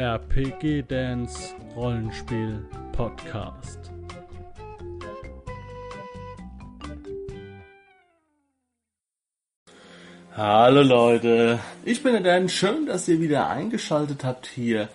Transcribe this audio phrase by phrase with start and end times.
[0.00, 3.78] RPG Dance Rollenspiel Podcast.
[10.34, 12.48] Hallo Leute, ich bin der Dan.
[12.48, 14.88] Schön, dass ihr wieder eingeschaltet habt hier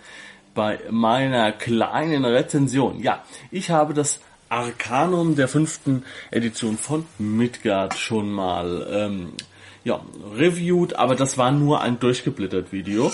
[0.56, 3.00] bei meiner kleinen Rezension.
[3.00, 4.18] Ja, ich habe das
[4.48, 6.02] Arcanum der fünften
[6.32, 9.34] Edition von Midgard schon mal ähm,
[9.84, 10.00] ja,
[10.34, 13.12] reviewed, aber das war nur ein durchgeblättert Video.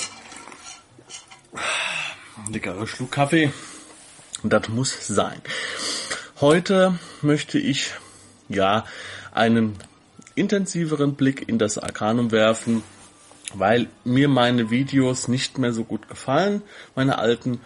[2.50, 3.52] Leckerer Schluck Kaffee.
[4.42, 5.40] Das muss sein.
[6.40, 7.92] Heute möchte ich
[8.48, 8.84] ja
[9.32, 9.76] einen
[10.34, 12.82] intensiveren Blick in das Arcanum werfen,
[13.54, 16.62] weil mir meine Videos nicht mehr so gut gefallen,
[16.94, 17.60] meine alten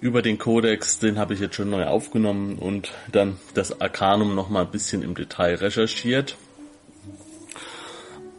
[0.00, 4.48] über den Codex, den habe ich jetzt schon neu aufgenommen und dann das Arcanum noch
[4.48, 6.36] mal ein bisschen im Detail recherchiert.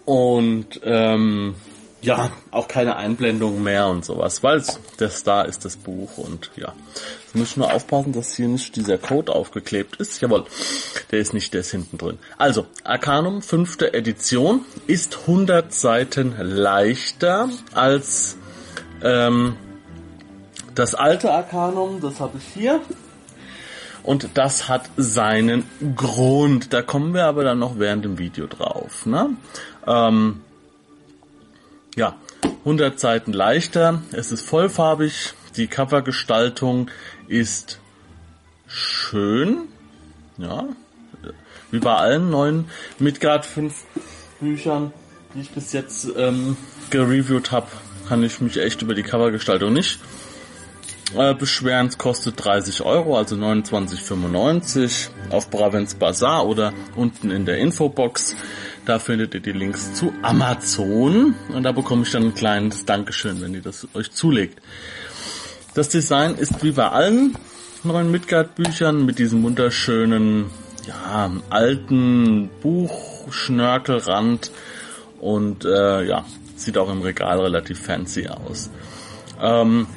[0.06, 1.56] Und ähm,
[2.02, 4.64] ja, auch keine Einblendung mehr und sowas, weil
[4.98, 6.74] das da ist das Buch und ja.
[7.34, 10.22] Jetzt ich nur aufpassen, dass hier nicht dieser Code aufgeklebt ist.
[10.22, 10.46] Jawohl,
[11.12, 12.20] der ist nicht, der ist hinten drin.
[12.38, 18.38] Also, Arcanum, fünfte Edition, ist 100 Seiten leichter als
[19.04, 19.56] ähm,
[20.74, 22.82] das alte Arcanum, das habe ich hier.
[24.04, 25.64] Und das hat seinen
[25.96, 26.72] Grund.
[26.72, 29.06] Da kommen wir aber dann noch während dem Video drauf.
[29.06, 29.32] Ne?
[29.86, 30.42] Ähm,
[31.98, 32.16] ja,
[32.60, 34.02] 100 Seiten leichter.
[34.12, 35.34] Es ist vollfarbig.
[35.58, 36.90] Die Covergestaltung
[37.28, 37.80] ist
[38.68, 39.68] schön.
[40.38, 40.66] Ja,
[41.72, 42.66] wie bei allen neuen
[43.00, 43.74] Midgard 5
[44.40, 44.94] Büchern,
[45.34, 46.56] die ich bis jetzt ähm,
[46.92, 47.68] gereviewt habe,
[48.08, 50.00] kann ich mich echt über die Covergestaltung nicht
[51.16, 51.88] äh, beschweren.
[51.88, 58.36] Es kostet 30 Euro, also 29,95 auf Bravens Bazaar oder unten in der Infobox.
[58.86, 63.42] Da findet ihr die Links zu Amazon und da bekomme ich dann ein kleines Dankeschön,
[63.42, 64.62] wenn ihr das euch zulegt.
[65.74, 67.38] Das Design ist wie bei allen
[67.84, 70.46] neuen Midgard-Büchern mit diesem wunderschönen,
[70.88, 74.52] ja, alten Buchschnörkelrand
[75.20, 76.26] und äh, ja,
[76.56, 78.70] sieht auch im Regal relativ fancy aus.
[79.42, 79.88] Ähm,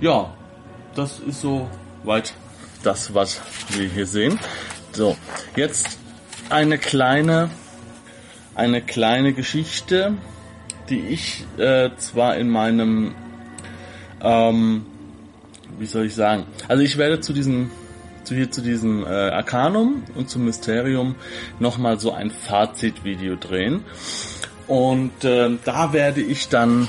[0.00, 0.34] ja,
[0.94, 1.68] das ist so
[2.04, 2.34] weit
[2.82, 3.40] das, was
[3.70, 4.38] wir hier sehen.
[4.92, 5.16] So,
[5.56, 5.98] jetzt
[6.48, 7.50] eine kleine,
[8.54, 10.14] eine kleine Geschichte,
[10.88, 13.14] die ich äh, zwar in meinem,
[14.22, 14.86] ähm,
[15.78, 17.70] wie soll ich sagen, also ich werde zu diesem,
[18.24, 21.16] zu hier zu diesem äh, Arcanum und zum Mysterium
[21.58, 23.84] nochmal so ein Fazitvideo drehen.
[24.66, 26.88] Und äh, da werde ich dann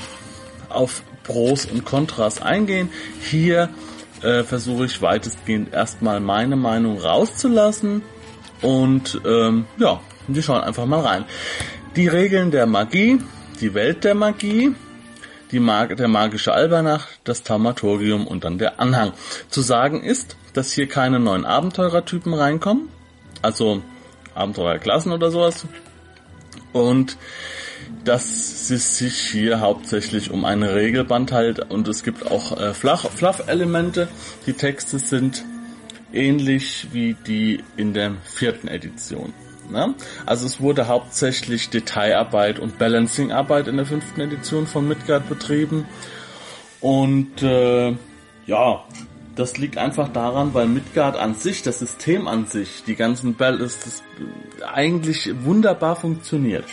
[0.68, 2.90] auf Pros und Kontras eingehen.
[3.20, 3.68] Hier
[4.22, 8.02] äh, versuche ich weitestgehend erstmal meine Meinung rauszulassen
[8.62, 11.24] und ähm, ja, wir schauen einfach mal rein.
[11.94, 13.20] Die Regeln der Magie,
[13.60, 14.74] die Welt der Magie,
[15.52, 19.12] die Mag der magische Albernach, das Thaumaturgium und dann der Anhang.
[19.48, 22.88] Zu sagen ist, dass hier keine neuen Abenteurertypen reinkommen,
[23.42, 23.82] also
[24.34, 25.66] Abenteurerklassen oder sowas.
[26.72, 27.16] Und
[28.04, 34.08] dass es sich hier hauptsächlich um eine Regelband handelt und es gibt auch äh, Fluff-Elemente.
[34.46, 35.44] Die Texte sind
[36.12, 39.32] ähnlich wie die in der vierten Edition.
[39.70, 39.94] Ne?
[40.24, 45.86] Also es wurde hauptsächlich Detailarbeit und Balancingarbeit in der fünften Edition von Midgard betrieben.
[46.80, 47.94] Und äh,
[48.46, 48.84] ja,
[49.36, 53.84] das liegt einfach daran, weil Midgard an sich, das System an sich, die ganzen Ballasts,
[53.84, 56.64] das eigentlich wunderbar funktioniert.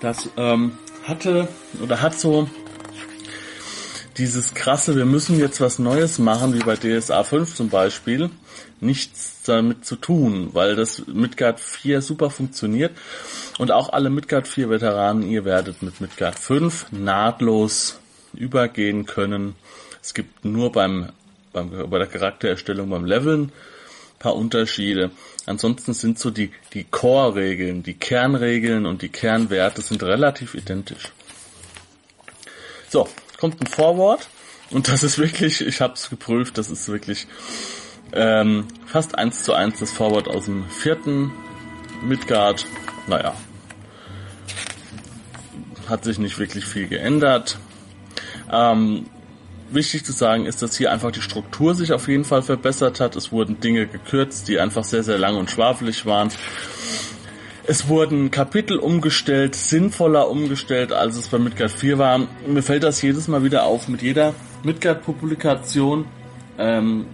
[0.00, 1.48] Das ähm, hatte
[1.82, 2.48] oder hat so
[4.18, 8.30] dieses krasse, wir müssen jetzt was Neues machen, wie bei DSA 5 zum Beispiel,
[8.80, 12.92] nichts damit zu tun, weil das Midgard 4 super funktioniert
[13.58, 17.98] und auch alle Midgard 4 Veteranen, ihr werdet mit Midgard 5 nahtlos
[18.34, 19.54] übergehen können.
[20.02, 21.10] Es gibt nur beim,
[21.52, 23.52] beim bei der Charaktererstellung, beim Leveln
[24.18, 25.10] paar Unterschiede.
[25.46, 31.12] Ansonsten sind so die, die Core-Regeln, die Kernregeln und die Kernwerte sind relativ identisch.
[32.88, 33.08] So,
[33.38, 34.28] kommt ein Vorwort
[34.70, 37.26] und das ist wirklich, ich habe es geprüft, das ist wirklich
[38.12, 41.32] ähm, fast eins zu eins das Vorwort aus dem vierten
[42.02, 42.66] Midgard.
[43.06, 43.34] Naja,
[45.88, 47.58] hat sich nicht wirklich viel geändert.
[48.50, 49.06] Ähm,
[49.70, 53.16] wichtig zu sagen ist, dass hier einfach die Struktur sich auf jeden Fall verbessert hat.
[53.16, 56.30] Es wurden Dinge gekürzt, die einfach sehr, sehr lang und schwafelig waren.
[57.68, 62.20] Es wurden Kapitel umgestellt, sinnvoller umgestellt, als es bei Midgard 4 war.
[62.46, 66.04] Mir fällt das jedes Mal wieder auf mit jeder Midgard-Publikation
[66.58, 67.06] ähm,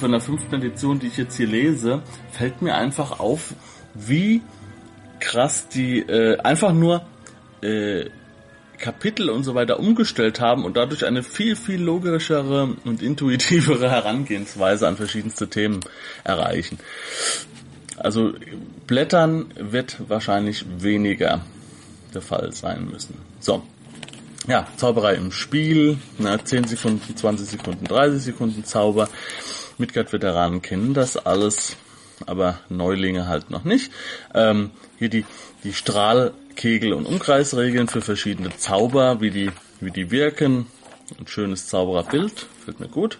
[0.00, 3.54] von der fünften Edition, die ich jetzt hier lese, fällt mir einfach auf,
[3.94, 4.40] wie
[5.20, 7.02] krass die äh, einfach nur
[7.62, 8.06] äh,
[8.82, 14.86] Kapitel und so weiter umgestellt haben und dadurch eine viel, viel logischere und intuitivere Herangehensweise
[14.86, 15.80] an verschiedenste Themen
[16.24, 16.78] erreichen.
[17.96, 18.32] Also
[18.86, 21.40] Blättern wird wahrscheinlich weniger
[22.12, 23.14] der Fall sein müssen.
[23.40, 23.62] So.
[24.48, 29.08] Ja, Zauberei im Spiel, na, 10 Sekunden, 20 Sekunden, 30 Sekunden Zauber.
[29.78, 31.76] Midgard-Veteranen kennen das alles,
[32.26, 33.92] aber Neulinge halt noch nicht.
[34.34, 35.24] Ähm, hier die,
[35.62, 35.72] die
[36.52, 39.50] Strahlkegel- und Umkreisregeln für verschiedene Zauber, wie die,
[39.80, 40.66] wie die wirken.
[41.18, 43.18] Ein schönes Zaubererbild, fällt mir gut.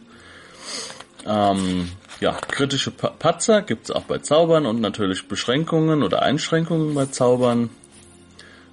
[1.26, 1.90] Ähm,
[2.20, 7.70] ja, kritische Patzer gibt's auch bei Zaubern und natürlich Beschränkungen oder Einschränkungen bei Zaubern.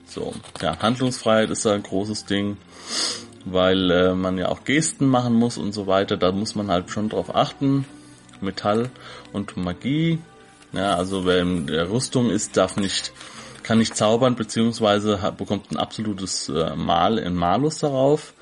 [0.05, 2.57] So, ja, Handlungsfreiheit ist da ein großes Ding,
[3.45, 6.17] weil äh, man ja auch Gesten machen muss und so weiter.
[6.17, 7.85] Da muss man halt schon drauf achten.
[8.41, 8.89] Metall
[9.33, 10.19] und Magie.
[10.71, 13.11] Ja, also wer in der Rüstung ist, darf nicht,
[13.69, 18.33] kann nicht zaubern, beziehungsweise hat, bekommt ein absolutes äh, Mal in Malus darauf.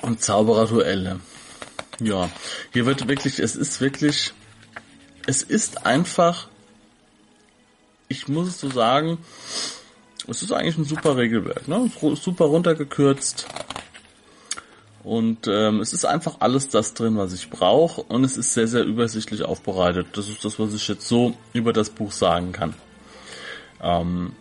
[0.00, 1.20] Und Zaubererduelle.
[2.00, 2.30] Ja,
[2.72, 4.32] hier wird wirklich, es ist wirklich,
[5.26, 6.48] es ist einfach,
[8.08, 9.18] ich muss es so sagen,
[10.26, 11.90] es ist eigentlich ein super Regelwerk, ne?
[12.14, 13.46] Super runtergekürzt.
[15.04, 18.00] Und ähm, es ist einfach alles das drin, was ich brauche.
[18.00, 20.06] Und es ist sehr, sehr übersichtlich aufbereitet.
[20.14, 22.72] Das ist das, was ich jetzt so über das Buch sagen kann.
[23.82, 24.32] Ähm,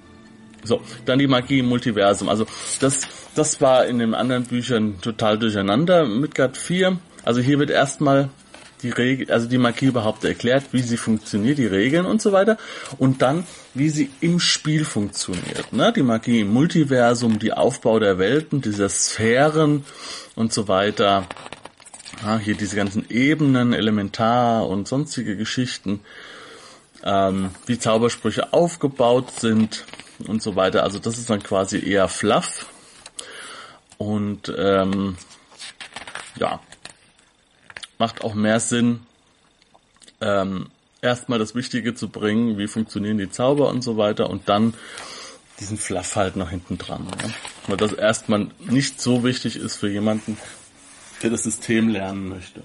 [0.64, 2.28] so, dann die Magie im Multiversum.
[2.28, 2.48] Also
[2.80, 3.02] das,
[3.36, 6.06] das war in den anderen Büchern total durcheinander.
[6.06, 8.30] Midgard 4 also hier wird erstmal
[8.84, 12.58] die Regel, also die Magie überhaupt erklärt, wie sie funktioniert, die Regeln und so weiter.
[13.00, 15.74] Und dann, wie sie im Spiel funktioniert.
[15.74, 15.92] Ne?
[15.92, 19.84] Die Magie im Multiversum, die Aufbau der Welten, dieser Sphären
[20.36, 21.28] und so weiter.
[22.24, 26.02] Ja, hier diese ganzen Ebenen, Elementar und sonstige Geschichten.
[27.06, 29.86] Ähm, wie Zaubersprüche aufgebaut sind
[30.28, 30.84] und so weiter.
[30.84, 32.66] Also das ist dann quasi eher fluff.
[33.98, 35.18] Und ähm,
[36.36, 36.60] ja,
[37.98, 39.02] macht auch mehr Sinn,
[40.22, 40.70] ähm,
[41.02, 44.74] erstmal das Wichtige zu bringen, wie funktionieren die Zauber und so weiter und dann
[45.60, 47.08] diesen Fluff halt noch hinten dran.
[47.22, 47.30] Ja?
[47.68, 50.38] Weil das erstmal nicht so wichtig ist für jemanden,
[51.24, 52.64] der das System lernen möchte.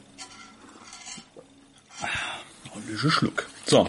[2.75, 3.47] Ordentlicher Schluck.
[3.67, 3.89] So.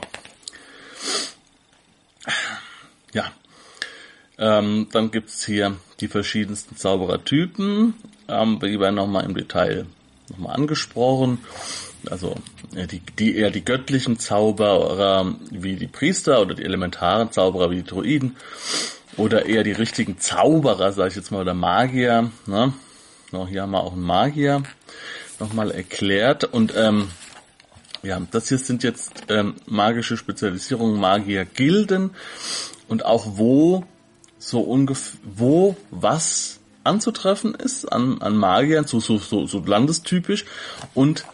[4.42, 7.94] Ähm, dann gibt's hier die verschiedensten Zauberertypen.
[8.28, 9.86] Ähm, die werden nochmal im Detail
[10.30, 11.38] nochmal angesprochen.
[12.10, 12.36] Also
[12.72, 17.84] die, die eher die göttlichen Zauberer wie die Priester oder die elementaren Zauberer wie die
[17.84, 18.36] Druiden
[19.18, 22.32] oder eher die richtigen Zauberer, sage ich jetzt mal, oder Magier.
[22.48, 22.74] Ne?
[23.32, 24.64] No, hier haben wir auch einen Magier
[25.40, 26.46] nochmal erklärt.
[26.46, 27.10] Und ähm,
[28.02, 32.12] ja, das hier sind jetzt ähm, magische Spezialisierungen, Magier-Gilden
[32.88, 33.86] und auch wo
[34.42, 40.46] so ungefähr, wo was anzutreffen ist an, an Magiern, so, so, so, so landestypisch
[40.96, 41.26] und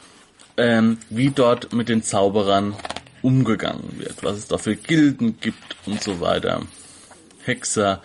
[0.58, 2.76] ähm, wie dort mit den Zauberern
[3.22, 6.62] umgegangen wird, was es da für Gilden gibt und so weiter.
[7.44, 8.02] Hexer,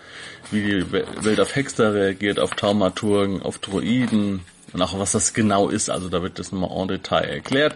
[0.51, 4.41] wie die Welt auf Hexer reagiert, auf Taumaturgen, auf Druiden
[4.71, 5.89] und auch was das genau ist.
[5.89, 7.75] Also da wird das nochmal en Detail erklärt.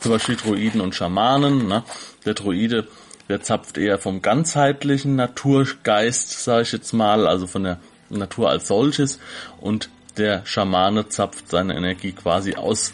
[0.00, 1.68] Zum Beispiel Druiden und Schamanen.
[1.68, 1.84] Ne?
[2.24, 2.88] Der Druide,
[3.28, 7.78] der zapft eher vom ganzheitlichen Naturgeist, sage ich jetzt mal, also von der
[8.10, 9.18] Natur als solches
[9.60, 12.92] und der Schamane zapft seine Energie quasi aus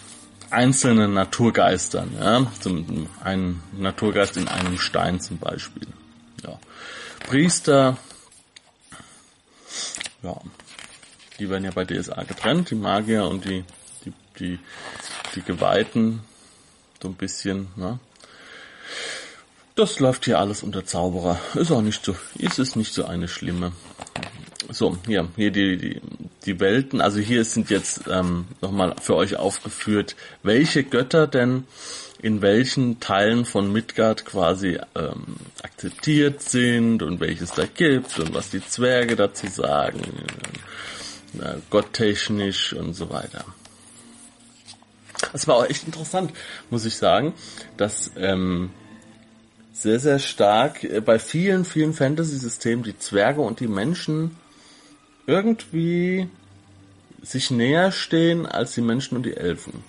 [0.50, 5.86] einzelnen Naturgeistern, ja, zum, ein Naturgeist in einem Stein zum Beispiel.
[6.42, 6.58] Ja.
[7.26, 7.96] Priester,
[10.22, 10.36] ja,
[11.38, 13.64] die werden ja bei DSA getrennt, die Magier und die,
[14.04, 14.58] die, die,
[15.34, 16.20] die Geweihten,
[17.00, 17.98] so ein bisschen, ne?
[19.80, 21.40] Das läuft hier alles unter Zauberer.
[21.54, 23.72] Ist auch nicht so, ist es nicht so eine schlimme
[24.68, 26.02] so, hier, hier die, die,
[26.44, 27.00] die Welten.
[27.00, 31.64] Also hier sind jetzt ähm, nochmal für euch aufgeführt, welche Götter denn
[32.20, 38.50] in welchen Teilen von Midgard quasi ähm, akzeptiert sind und welches da gibt und was
[38.50, 40.02] die Zwerge dazu sagen,
[41.40, 43.46] äh, gotttechnisch und so weiter.
[45.32, 46.34] Das war auch echt interessant,
[46.68, 47.32] muss ich sagen,
[47.78, 48.68] dass ähm,
[49.80, 54.36] sehr, sehr stark äh, bei vielen, vielen Fantasy-Systemen die Zwerge und die Menschen
[55.26, 56.28] irgendwie
[57.22, 59.82] sich näher stehen als die Menschen und die Elfen.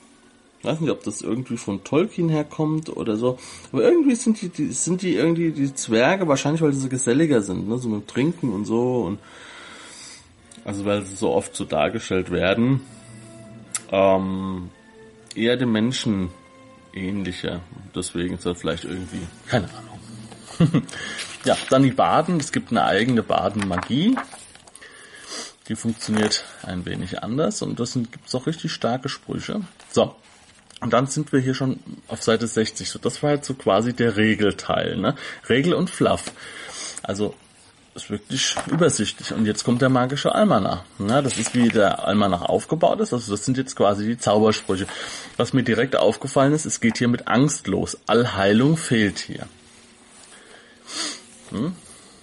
[0.59, 3.37] Ich weiß nicht, ob das irgendwie von Tolkien herkommt oder so.
[3.73, 7.41] Aber irgendwie sind die, die sind die irgendwie die Zwerge, wahrscheinlich weil sie so geselliger
[7.41, 7.77] sind, ne?
[7.77, 9.19] So mit Trinken und so und
[10.63, 12.81] also weil sie so oft so dargestellt werden.
[13.91, 14.69] Ähm,
[15.35, 16.29] eher den Menschen
[16.93, 17.61] ähnlicher.
[17.95, 20.83] Deswegen ist er vielleicht irgendwie, keine Ahnung.
[21.45, 22.39] ja, dann die Baden.
[22.39, 24.15] Es gibt eine eigene Badenmagie.
[25.67, 29.61] Die funktioniert ein wenig anders und das gibt es auch richtig starke Sprüche.
[29.91, 30.15] So,
[30.81, 32.89] und dann sind wir hier schon auf Seite 60.
[32.89, 35.15] So, das war jetzt so quasi der Regelteil, ne?
[35.47, 36.31] Regel und Fluff.
[37.03, 37.35] Also
[37.95, 39.33] ist wirklich übersichtlich.
[39.33, 40.83] Und jetzt kommt der magische Almanach.
[40.97, 41.21] Ne?
[41.21, 43.13] Das ist wie der Almanach aufgebaut ist.
[43.13, 44.87] Also das sind jetzt quasi die Zaubersprüche.
[45.37, 47.97] Was mir direkt aufgefallen ist, es geht hier mit Angst los.
[48.07, 49.47] Allheilung fehlt hier.
[51.49, 51.75] Hm?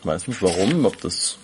[0.05, 1.39] Weiß nicht warum, ob das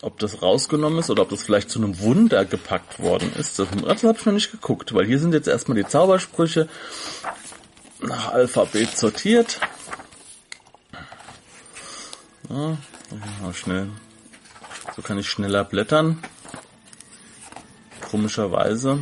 [0.00, 3.58] ob das rausgenommen ist oder ob das vielleicht zu einem Wunder gepackt worden ist.
[3.58, 6.68] Das, das habe ich noch nicht geguckt, weil hier sind jetzt erstmal die Zaubersprüche
[8.00, 9.60] nach Alphabet sortiert.
[12.50, 12.78] Ja,
[13.52, 13.90] schnell.
[14.96, 16.22] So kann ich schneller blättern.
[18.10, 19.00] Komischerweise.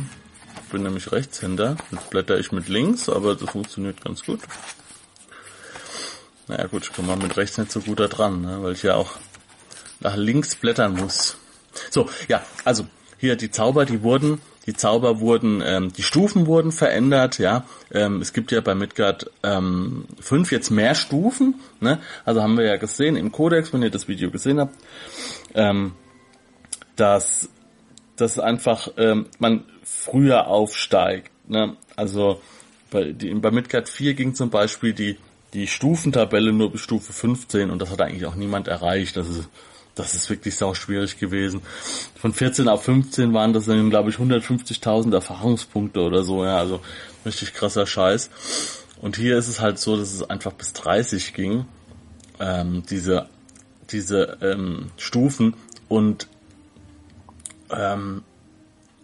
[0.63, 1.77] Ich bin nämlich Rechtshänder.
[1.91, 4.41] Jetzt blätter ich mit links, aber das funktioniert ganz gut.
[6.47, 8.83] Naja gut, ich komme mal mit rechts nicht so gut da dran, ne, weil ich
[8.83, 9.11] ja auch
[9.99, 11.37] nach links blättern muss.
[11.89, 12.87] So, ja, also
[13.17, 17.65] hier die Zauber, die wurden, die Zauber wurden, ähm, die Stufen wurden verändert, ja.
[17.91, 21.99] Ähm, es gibt ja bei Midgard ähm, fünf jetzt mehr Stufen, ne?
[22.25, 24.75] Also haben wir ja gesehen im Codex, wenn ihr das Video gesehen habt,
[25.55, 25.93] ähm,
[26.97, 27.49] dass,
[28.17, 31.77] dass einfach ähm, man früher aufsteigt, ne?
[31.95, 32.41] Also
[32.91, 35.17] bei, die, bei Midgard 4 ging zum Beispiel die
[35.53, 39.15] die Stufentabelle nur bis Stufe 15 und das hat eigentlich auch niemand erreicht.
[39.15, 39.49] Das ist
[39.97, 41.61] das ist wirklich sau schwierig gewesen.
[42.15, 46.79] Von 14 auf 15 waren das dann, glaube ich, 150.000 Erfahrungspunkte oder so, ja, also
[47.25, 48.29] richtig krasser Scheiß.
[49.01, 51.65] Und hier ist es halt so, dass es einfach bis 30 ging,
[52.39, 53.27] ähm, diese,
[53.91, 55.55] diese ähm, Stufen
[55.87, 56.27] und
[57.69, 58.23] ähm,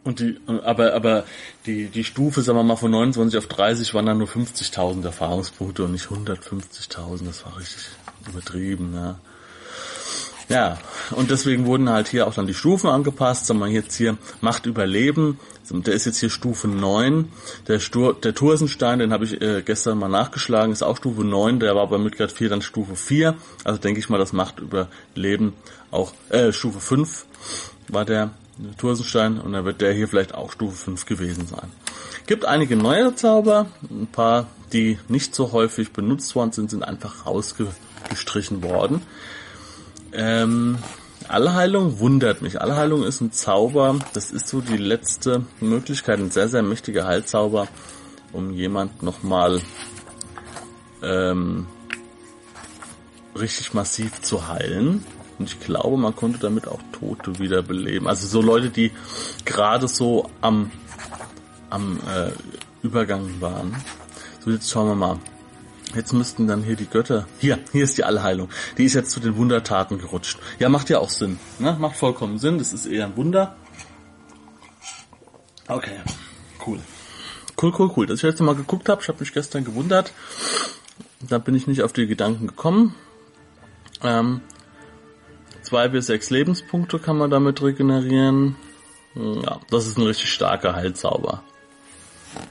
[0.03, 1.23] und die, aber, aber
[1.65, 5.85] die, die Stufe, sagen wir mal, von 29 auf 30 waren dann nur 50.000 Erfahrungspunkte
[5.85, 7.25] und nicht 150.000.
[7.25, 7.87] Das war richtig
[8.27, 9.19] übertrieben, ja.
[10.53, 10.77] Ja,
[11.09, 13.47] und deswegen wurden halt hier auch dann die Stufen angepasst.
[13.47, 15.39] Sagen wir jetzt hier Macht überleben.
[15.71, 17.31] Der ist jetzt hier Stufe 9.
[17.67, 21.59] Der, Stur der Tursenstein, den habe ich äh, gestern mal nachgeschlagen, ist auch Stufe 9.
[21.59, 23.35] Der war bei Midgard 4 dann Stufe 4.
[23.63, 25.53] Also denke ich mal, das Macht überleben
[25.89, 27.25] auch, äh, Stufe 5
[27.87, 28.29] war der
[28.77, 31.71] Tursenstein und dann wird der hier vielleicht auch Stufe 5 gewesen sein.
[32.27, 37.25] Gibt einige neue Zauber, ein paar, die nicht so häufig benutzt worden sind, sind einfach
[37.25, 39.01] rausgestrichen worden.
[40.13, 40.77] Ähm,
[41.27, 42.61] Allheilung wundert mich.
[42.61, 47.67] Allheilung ist ein Zauber, das ist so die letzte Möglichkeit, ein sehr, sehr mächtiger Heilzauber,
[48.31, 49.61] um jemand nochmal
[51.01, 51.67] ähm,
[53.39, 55.05] richtig massiv zu heilen.
[55.39, 58.07] Und ich glaube, man konnte damit auch Tote wiederbeleben.
[58.07, 58.91] Also so Leute, die
[59.45, 60.71] gerade so am,
[61.69, 62.31] am äh,
[62.85, 63.75] Übergang waren.
[64.43, 65.19] So, jetzt schauen wir mal.
[65.95, 67.27] Jetzt müssten dann hier die Götter.
[67.39, 68.49] Hier, hier ist die Allheilung.
[68.77, 70.39] Die ist jetzt zu den Wundertaten gerutscht.
[70.57, 71.39] Ja, macht ja auch Sinn.
[71.59, 71.75] Ne?
[71.79, 72.57] Macht vollkommen Sinn.
[72.57, 73.55] Das ist eher ein Wunder.
[75.67, 75.99] Okay,
[76.65, 76.79] cool.
[77.61, 78.05] Cool, cool, cool.
[78.07, 80.11] Dass ich jetzt mal geguckt habe, ich habe mich gestern gewundert.
[81.21, 82.95] Da bin ich nicht auf die Gedanken gekommen.
[84.01, 84.41] Ähm,
[85.61, 88.55] zwei bis sechs Lebenspunkte kann man damit regenerieren.
[89.15, 91.43] Ja, das ist ein richtig starker Heilzauber.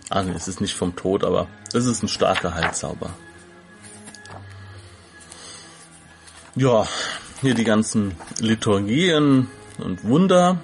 [0.09, 3.11] Ah, nee, es ist nicht vom Tod, aber es ist ein starker Heilzauber.
[6.55, 6.87] Ja,
[7.41, 10.61] hier die ganzen Liturgien und Wunder.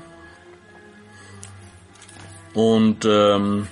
[2.52, 3.66] Und ähm,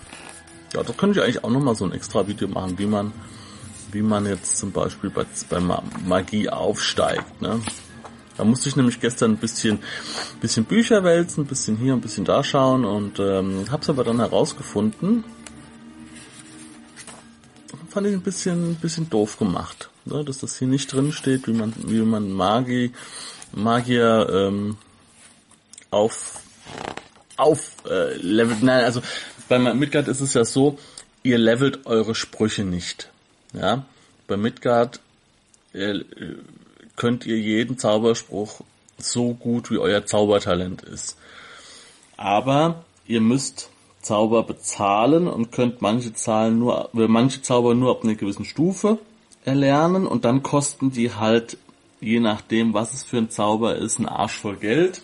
[0.73, 3.13] ja, da könnte ich eigentlich auch nochmal so ein extra Video machen, wie man,
[3.93, 5.61] wie man jetzt zum Beispiel bei, bei
[6.07, 7.43] Magie aufsteigt.
[7.43, 7.61] Ne?
[8.39, 9.81] Da musste ich nämlich gestern ein bisschen,
[10.41, 14.05] bisschen Bücher wälzen, ein bisschen hier, ein bisschen da schauen und ähm, habe es aber
[14.05, 15.23] dann herausgefunden.
[17.97, 21.53] Fand ich ein bisschen, bisschen doof gemacht ne, dass das hier nicht drin steht, wie
[21.53, 22.93] man, wie man Magie,
[23.53, 24.77] Magier ähm,
[25.91, 26.41] auf
[27.37, 28.63] auf äh, levelt.
[28.63, 29.03] Nein, also
[29.49, 30.79] bei Midgard ist es ja so,
[31.23, 33.11] ihr levelt eure Sprüche nicht.
[33.53, 33.85] Ja,
[34.27, 35.01] bei Midgard
[35.75, 36.01] äh,
[36.97, 38.63] könnt ihr jeden Zauberspruch
[38.99, 41.19] so gut wie euer Zaubertalent ist.
[42.17, 43.69] Aber ihr müsst
[44.07, 48.99] Zauber bezahlen und könnt manche Zahlen nur, manche Zauber nur ab einer gewissen Stufe
[49.45, 51.59] erlernen und dann kosten die halt,
[52.01, 55.03] je nachdem, was es für ein Zauber ist, ein Arsch voll Geld.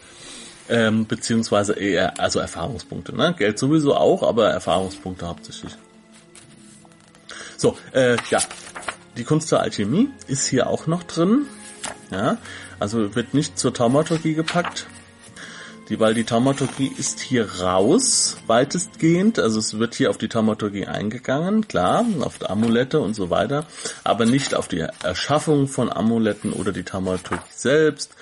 [0.69, 3.35] Ähm, beziehungsweise eher, also Erfahrungspunkte, ne?
[3.37, 5.73] Geld sowieso auch, aber Erfahrungspunkte hauptsächlich.
[7.57, 8.39] So, äh, ja.
[9.17, 11.47] Die Kunst der Alchemie ist hier auch noch drin.
[12.13, 12.39] Ja,
[12.79, 14.87] also wird nicht zur Taumaturgie gepackt,
[15.89, 19.39] die, weil die Taumaturgie ist hier raus, weitestgehend.
[19.39, 23.67] Also es wird hier auf die Taumaturgie eingegangen, klar, auf die Amulette und so weiter,
[24.05, 28.15] aber nicht auf die Erschaffung von Amuletten oder die Taumaturgie selbst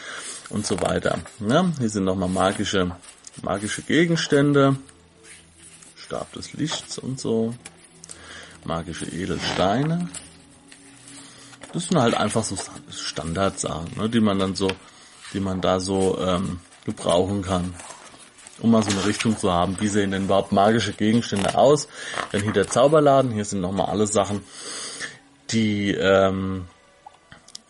[0.48, 1.18] und so weiter.
[1.40, 2.92] Ja, hier sind nochmal magische,
[3.42, 4.76] magische Gegenstände.
[5.96, 7.54] Stab des Lichts und so.
[8.64, 10.08] Magische Edelsteine.
[11.72, 12.56] Das sind halt einfach so
[12.90, 14.68] Standardsachen, ne, die man dann so,
[15.32, 17.74] die man da so ähm, gebrauchen kann.
[18.60, 21.88] Um mal so eine Richtung zu haben, wie sehen denn überhaupt magische Gegenstände aus.
[22.30, 24.42] Dann hier der Zauberladen, hier sind nochmal alle Sachen,
[25.50, 26.66] die, ähm,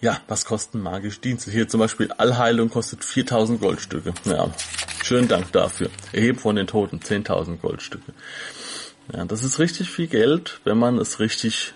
[0.00, 1.50] ja, was kosten magische Dienste?
[1.52, 4.14] Hier zum Beispiel Allheilung kostet 4000 Goldstücke.
[4.24, 4.50] Ja,
[5.02, 5.90] schönen Dank dafür.
[6.12, 8.12] Erheben von den Toten 10.000 Goldstücke.
[9.14, 11.74] Ja, das ist richtig viel Geld, wenn man es richtig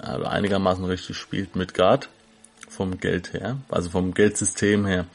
[0.00, 2.08] also einigermaßen richtig spielt mit Guard
[2.74, 5.06] vom Geld her, also vom Geldsystem her.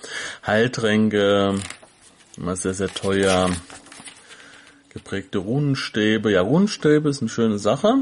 [0.45, 1.55] Heiltränke,
[2.37, 3.49] immer sehr, sehr teuer.
[4.89, 6.31] Geprägte Runenstäbe.
[6.31, 7.95] Ja, Runenstäbe ist eine schöne Sache.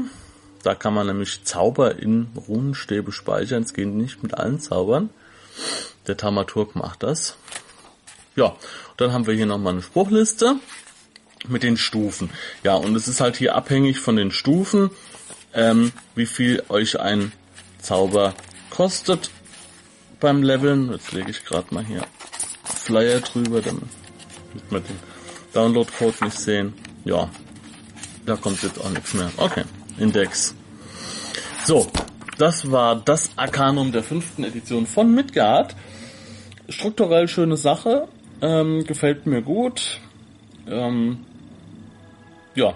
[0.62, 3.62] Da kann man nämlich Zauber in Runenstäbe speichern.
[3.62, 5.10] Es geht nicht mit allen Zaubern.
[6.06, 7.36] Der Tamaturg macht das.
[8.36, 8.56] Ja,
[8.96, 10.56] dann haben wir hier nochmal eine Spruchliste
[11.46, 12.30] mit den Stufen.
[12.64, 14.90] Ja, und es ist halt hier abhängig von den Stufen
[15.54, 17.32] ähm, wie viel euch ein
[17.80, 18.34] Zauber
[18.70, 19.30] kostet
[20.20, 20.90] beim Leveln.
[20.92, 22.02] Jetzt lege ich gerade mal hier
[22.64, 23.84] Flyer drüber, damit
[24.70, 24.98] wir den
[25.52, 26.74] Download-Code nicht sehen.
[27.04, 27.28] Ja,
[28.26, 29.30] da kommt jetzt auch nichts mehr.
[29.36, 29.64] Okay,
[29.98, 30.54] Index.
[31.64, 31.86] So,
[32.38, 35.74] das war das Arcanum der fünften Edition von Midgard.
[36.68, 38.08] Strukturell schöne Sache,
[38.42, 40.00] ähm, gefällt mir gut.
[40.66, 41.24] Ähm,
[42.54, 42.74] ja,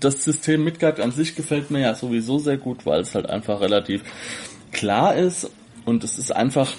[0.00, 3.60] das System Midgard an sich gefällt mir ja sowieso sehr gut, weil es halt einfach
[3.60, 4.02] relativ
[4.72, 5.50] klar ist
[5.88, 6.74] und es ist einfach